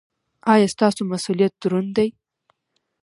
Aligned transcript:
ایا 0.53 0.67
ستاسو 0.73 1.01
مسؤلیت 1.11 1.53
دروند 1.61 1.91
دی؟ 1.95 2.09